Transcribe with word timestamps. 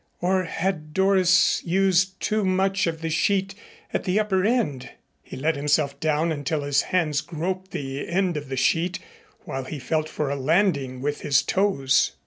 Or 0.19 0.45
had 0.45 0.95
Doris 0.95 1.61
used 1.63 2.19
too 2.19 2.43
much 2.43 2.87
of 2.87 3.01
the 3.01 3.09
sheet 3.11 3.53
at 3.93 4.03
the 4.03 4.19
upper 4.19 4.43
end? 4.43 4.89
He 5.21 5.37
let 5.37 5.55
himself 5.55 5.99
down 5.99 6.31
until 6.31 6.63
his 6.63 6.81
hands 6.81 7.21
groped 7.21 7.69
the 7.69 8.07
end 8.09 8.35
of 8.35 8.49
the 8.49 8.57
sheet 8.57 8.97
while 9.45 9.65
he 9.65 9.77
felt 9.77 10.09
for 10.09 10.31
a 10.31 10.35
landing 10.35 11.01
with 11.01 11.21
his 11.21 11.43
toes. 11.43 12.13